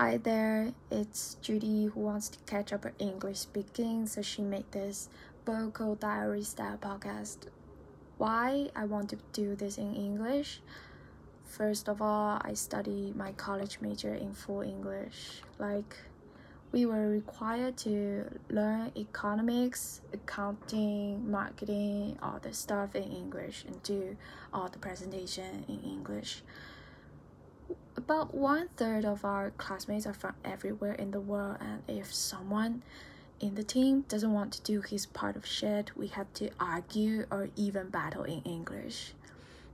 Hi 0.00 0.16
there, 0.16 0.72
it's 0.90 1.36
Judy 1.42 1.84
who 1.84 2.00
wants 2.00 2.30
to 2.30 2.38
catch 2.46 2.72
up 2.72 2.84
her 2.84 2.94
English 2.98 3.40
speaking, 3.40 4.06
so 4.06 4.22
she 4.22 4.40
made 4.40 4.64
this 4.72 5.10
vocal 5.44 5.94
diary 5.94 6.42
style 6.42 6.78
podcast. 6.78 7.48
Why 8.16 8.70
I 8.74 8.86
want 8.86 9.10
to 9.10 9.18
do 9.34 9.54
this 9.54 9.76
in 9.76 9.94
English? 9.94 10.62
First 11.44 11.86
of 11.86 12.00
all, 12.00 12.40
I 12.40 12.54
study 12.54 13.12
my 13.14 13.32
college 13.32 13.76
major 13.82 14.14
in 14.14 14.32
full 14.32 14.62
English. 14.62 15.42
Like, 15.58 15.94
we 16.72 16.86
were 16.86 17.10
required 17.10 17.76
to 17.84 18.24
learn 18.48 18.92
economics, 18.96 20.00
accounting, 20.14 21.30
marketing, 21.30 22.18
all 22.22 22.38
the 22.40 22.54
stuff 22.54 22.94
in 22.94 23.02
English, 23.02 23.66
and 23.66 23.82
do 23.82 24.16
all 24.50 24.70
the 24.70 24.78
presentation 24.78 25.66
in 25.68 25.80
English. 25.80 26.42
About 27.96 28.34
one 28.34 28.68
third 28.76 29.04
of 29.04 29.24
our 29.24 29.50
classmates 29.50 30.06
are 30.06 30.14
from 30.14 30.34
everywhere 30.44 30.94
in 30.94 31.10
the 31.10 31.20
world, 31.20 31.58
and 31.60 31.82
if 31.86 32.12
someone 32.12 32.82
in 33.40 33.54
the 33.54 33.64
team 33.64 34.02
doesn't 34.08 34.32
want 34.32 34.52
to 34.52 34.62
do 34.62 34.80
his 34.80 35.06
part 35.06 35.36
of 35.36 35.46
shit, 35.46 35.96
we 35.96 36.08
have 36.08 36.32
to 36.34 36.50
argue 36.58 37.26
or 37.30 37.48
even 37.56 37.88
battle 37.88 38.24
in 38.24 38.42
English. 38.42 39.14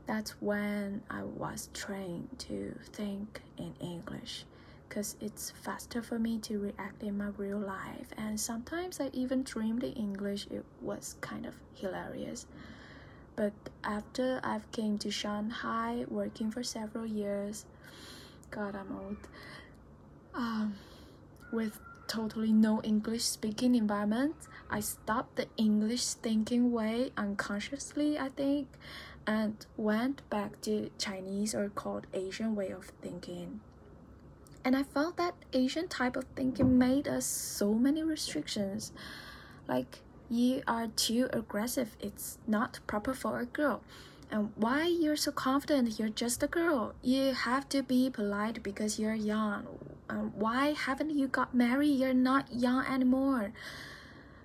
That's 0.06 0.40
when 0.40 1.02
I 1.10 1.22
was 1.22 1.68
trained 1.74 2.28
to 2.38 2.76
think 2.92 3.42
in 3.58 3.74
English 3.80 4.44
because 4.88 5.16
it's 5.20 5.50
faster 5.50 6.00
for 6.00 6.18
me 6.18 6.38
to 6.38 6.58
react 6.58 7.02
in 7.02 7.18
my 7.18 7.28
real 7.36 7.58
life. 7.58 8.08
And 8.16 8.38
sometimes 8.38 9.00
I 9.00 9.10
even 9.12 9.42
dreamed 9.42 9.82
in 9.82 9.92
English. 9.92 10.46
It 10.50 10.64
was 10.80 11.16
kind 11.20 11.44
of 11.44 11.54
hilarious. 11.74 12.46
But 13.36 13.52
after 13.84 14.40
I've 14.42 14.70
came 14.72 14.98
to 14.98 15.10
Shanghai 15.10 16.06
working 16.08 16.50
for 16.50 16.62
several 16.62 17.06
years, 17.06 17.66
God, 18.50 18.74
I'm 18.74 18.96
old. 18.96 19.16
Um, 20.34 20.74
with 21.52 21.78
totally 22.08 22.52
no 22.52 22.80
English 22.82 23.24
speaking 23.24 23.74
environment, 23.74 24.36
I 24.70 24.80
stopped 24.80 25.36
the 25.36 25.48
English 25.56 26.14
thinking 26.14 26.72
way 26.72 27.12
unconsciously, 27.16 28.18
I 28.18 28.30
think, 28.30 28.68
and 29.26 29.66
went 29.76 30.28
back 30.30 30.60
to 30.62 30.90
Chinese 30.98 31.54
or 31.54 31.68
called 31.68 32.06
Asian 32.14 32.54
way 32.54 32.70
of 32.70 32.86
thinking. 33.02 33.60
And 34.64 34.76
I 34.76 34.82
felt 34.82 35.16
that 35.18 35.34
Asian 35.52 35.88
type 35.88 36.16
of 36.16 36.24
thinking 36.34 36.78
made 36.78 37.06
us 37.06 37.24
so 37.24 37.74
many 37.74 38.02
restrictions. 38.02 38.92
Like, 39.68 40.00
you 40.30 40.62
are 40.66 40.88
too 40.88 41.28
aggressive, 41.32 41.96
it's 42.00 42.38
not 42.46 42.80
proper 42.86 43.14
for 43.14 43.40
a 43.40 43.46
girl. 43.46 43.82
And 44.30 44.50
why 44.56 44.84
you're 44.86 45.16
so 45.16 45.30
confident 45.30 45.98
you're 45.98 46.08
just 46.08 46.42
a 46.42 46.48
girl? 46.48 46.94
You 47.02 47.32
have 47.32 47.68
to 47.68 47.82
be 47.82 48.10
polite 48.10 48.62
because 48.62 48.98
you're 48.98 49.14
young. 49.14 49.66
And 50.10 50.34
why 50.34 50.72
haven't 50.72 51.10
you 51.10 51.28
got 51.28 51.54
married? 51.54 51.98
You're 51.98 52.14
not 52.14 52.52
young 52.52 52.84
anymore 52.86 53.52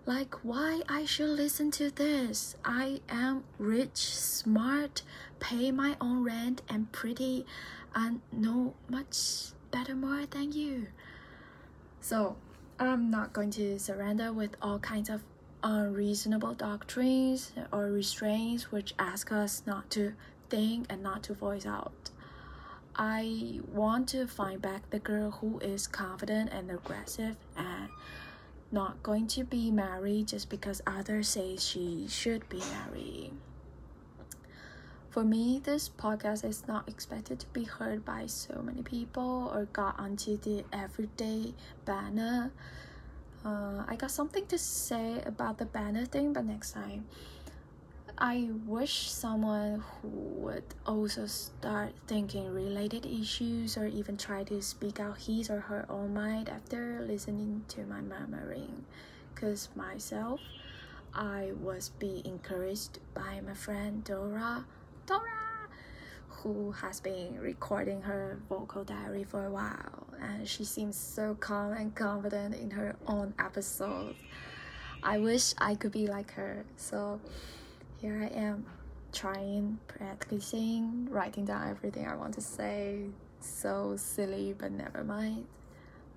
like 0.06 0.34
why 0.44 0.82
I 0.90 1.06
should 1.06 1.30
listen 1.30 1.72
to 1.72 1.92
this. 1.92 2.56
I 2.66 3.02
am 3.10 3.44
rich, 3.58 3.98
smart, 3.98 5.04
pay 5.40 5.72
my 5.72 5.96
own 6.02 6.24
rent, 6.24 6.62
and 6.68 6.92
pretty, 6.92 7.46
and 7.94 8.22
know 8.32 8.74
much 8.90 9.52
better 9.70 9.96
more 9.96 10.26
than 10.26 10.52
you. 10.52 10.88
So 12.00 12.36
I'm 12.80 13.12
not 13.12 13.32
going 13.32 13.52
to 13.52 13.78
surrender 13.80 14.34
with 14.34 14.56
all 14.62 14.80
kinds 14.80 15.10
of 15.10 15.22
unreasonable 15.64 16.54
doctrines 16.54 17.52
or 17.72 17.86
restraints 17.86 18.72
which 18.72 18.94
ask 18.98 19.32
us 19.32 19.64
not 19.66 19.90
to 19.92 20.14
think 20.50 20.88
and 20.90 21.02
not 21.04 21.24
to 21.24 21.34
voice 21.34 21.66
out. 21.66 22.10
I 22.96 23.62
want 23.72 24.10
to 24.10 24.28
find 24.28 24.62
back 24.62 24.90
the 24.90 25.00
girl 25.00 25.32
who 25.32 25.60
is 25.60 25.88
confident 25.88 26.52
and 26.52 26.70
aggressive 26.70 27.38
and 27.56 27.90
not 28.72 29.02
going 29.04 29.28
to 29.28 29.44
be 29.44 29.72
married 29.72 30.28
just 30.28 30.50
because 30.50 30.82
others 30.86 31.30
say 31.30 31.58
she 31.58 32.06
should 32.10 32.48
be 32.50 32.60
married. 32.60 33.32
For 35.10 35.26
me, 35.26 35.60
this 35.62 35.90
podcast 35.90 36.46
is 36.46 36.68
not 36.68 36.88
expected 36.88 37.40
to 37.42 37.48
be 37.48 37.66
heard 37.66 38.06
by 38.06 38.28
so 38.28 38.62
many 38.64 38.82
people 38.82 39.52
or 39.54 39.66
got 39.66 40.00
onto 40.00 40.38
the 40.38 40.64
everyday 40.72 41.54
banner. 41.84 42.52
Uh, 43.44 43.84
I 43.88 43.96
got 43.96 44.12
something 44.12 44.46
to 44.48 44.58
say 44.58 45.22
about 45.26 45.58
the 45.58 45.66
banner 45.66 46.06
thing, 46.06 46.34
but 46.34 46.46
next 46.46 46.72
time. 46.74 47.06
I 48.18 48.52
wish 48.68 49.10
someone 49.10 49.82
who 50.02 50.10
would 50.10 50.64
also 50.86 51.26
start 51.26 51.94
thinking 52.06 52.54
related 52.54 53.06
issues 53.08 53.78
or 53.78 53.88
even 53.88 54.16
try 54.16 54.44
to 54.44 54.62
speak 54.62 55.00
out 55.00 55.18
his 55.18 55.50
or 55.50 55.60
her 55.62 55.88
own 55.90 56.14
mind 56.14 56.48
after 56.48 57.02
listening 57.02 57.64
to 57.70 57.84
my 57.86 58.00
murmuring. 58.02 58.86
Because 59.34 59.70
myself, 59.76 60.40
I 61.16 61.52
was 61.60 61.90
being 61.98 62.24
encouraged 62.26 63.00
by 63.16 63.42
my 63.46 63.56
friend 63.56 64.04
Dora, 64.04 64.66
Dora, 65.08 65.68
who 66.30 66.72
has 66.74 67.00
been 67.00 67.40
recording 67.40 68.04
her 68.04 68.38
vocal 68.50 68.84
diary 68.84 69.24
for 69.24 69.46
a 69.46 69.52
while, 69.52 70.01
and 70.22 70.48
she 70.48 70.64
seems 70.64 70.96
so 70.96 71.36
calm 71.40 71.74
and 71.74 71.94
confident 71.96 72.56
in 72.56 72.72
her 72.72 72.96
own 73.08 73.34
episodes. 73.40 74.16
I 75.04 75.18
wish 75.18 75.54
I 75.58 75.76
could 75.76 75.92
be 75.92 76.08
like 76.08 76.32
her. 76.34 76.64
So 76.78 77.20
here 77.98 78.20
I 78.22 78.36
am 78.38 78.66
trying, 79.12 79.80
practicing, 79.88 81.08
writing 81.10 81.46
down 81.46 81.70
everything 81.70 82.08
I 82.08 82.16
want 82.16 82.36
to 82.36 82.42
say. 82.42 83.06
So 83.40 83.96
silly, 83.98 84.54
but 84.58 84.72
never 84.72 85.04
mind. 85.04 85.48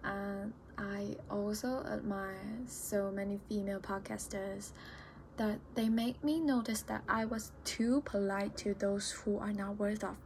And 0.02 0.52
I 0.76 1.16
also 1.30 1.84
admire 1.90 2.36
so 2.66 3.10
many 3.10 3.40
female 3.48 3.80
podcasters 3.80 4.72
that 5.36 5.58
they 5.74 5.88
make 5.88 6.22
me 6.22 6.40
notice 6.40 6.82
that 6.82 7.02
I 7.08 7.24
was 7.24 7.52
too 7.64 8.02
polite 8.04 8.56
to 8.58 8.74
those 8.74 9.10
who 9.10 9.38
are 9.38 9.52
not 9.52 9.78
worth 9.78 10.04
of. 10.04 10.16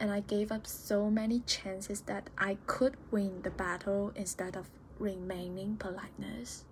And 0.00 0.10
I 0.10 0.20
gave 0.20 0.50
up 0.50 0.66
so 0.66 1.10
many 1.10 1.40
chances 1.40 2.00
that 2.02 2.30
I 2.36 2.56
could 2.66 2.96
win 3.10 3.42
the 3.42 3.50
battle 3.50 4.12
instead 4.16 4.56
of 4.56 4.70
remaining 4.98 5.76
politeness. 5.76 6.64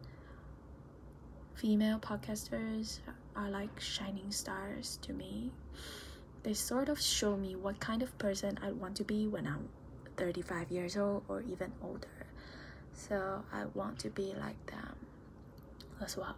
Female 1.54 1.98
podcasters 1.98 3.00
are 3.36 3.50
like 3.50 3.78
shining 3.78 4.30
stars 4.30 4.98
to 5.02 5.12
me. 5.12 5.52
They 6.42 6.54
sort 6.54 6.88
of 6.88 7.00
show 7.00 7.36
me 7.36 7.54
what 7.54 7.80
kind 7.80 8.02
of 8.02 8.16
person 8.18 8.58
I 8.62 8.72
want 8.72 8.96
to 8.96 9.04
be 9.04 9.26
when 9.26 9.46
I'm 9.46 9.68
35 10.16 10.70
years 10.70 10.96
old 10.96 11.24
or 11.28 11.42
even 11.42 11.72
older. 11.82 12.08
So 12.94 13.44
I 13.52 13.66
want 13.74 13.98
to 14.00 14.10
be 14.10 14.34
like 14.40 14.64
them 14.66 14.96
as 16.00 16.16
well. 16.16 16.36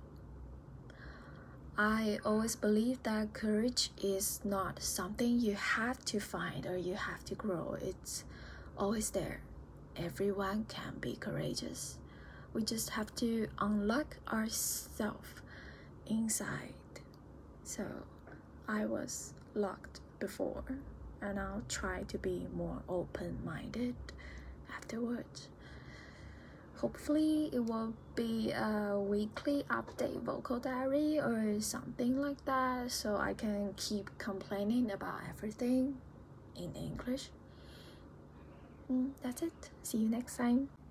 I 1.83 2.19
always 2.27 2.57
believe 2.57 3.03
that 3.05 3.33
courage 3.33 3.89
is 4.03 4.43
not 4.45 4.83
something 4.83 5.41
you 5.41 5.55
have 5.55 6.05
to 6.05 6.21
find 6.21 6.67
or 6.67 6.77
you 6.77 6.93
have 6.93 7.25
to 7.25 7.35
grow. 7.35 7.79
It's 7.81 8.25
always 8.77 9.09
there. 9.09 9.41
Everyone 9.97 10.67
can 10.69 10.99
be 11.01 11.17
courageous. 11.17 11.97
We 12.53 12.65
just 12.65 12.91
have 12.91 13.15
to 13.15 13.49
unlock 13.61 14.19
ourselves 14.31 15.31
inside. 16.07 16.75
So 17.65 17.87
I 18.69 18.85
was 18.85 19.33
locked 19.55 20.01
before, 20.19 20.65
and 21.23 21.41
I'll 21.41 21.62
try 21.67 22.03
to 22.03 22.19
be 22.19 22.47
more 22.55 22.83
open 22.91 23.39
minded 23.43 23.95
afterwards. 24.77 25.49
Hopefully, 26.81 27.51
it 27.53 27.61
will 27.61 27.93
be 28.15 28.53
a 28.53 28.99
weekly 28.99 29.65
update 29.69 30.23
vocal 30.23 30.59
diary 30.59 31.19
or 31.21 31.61
something 31.61 32.19
like 32.19 32.43
that 32.47 32.91
so 32.91 33.17
I 33.17 33.35
can 33.35 33.75
keep 33.77 34.09
complaining 34.17 34.91
about 34.91 35.21
everything 35.29 35.99
in 36.57 36.73
English. 36.75 37.29
Mm, 38.91 39.11
that's 39.23 39.43
it. 39.43 39.71
See 39.83 39.99
you 39.99 40.09
next 40.09 40.39
time. 40.39 40.71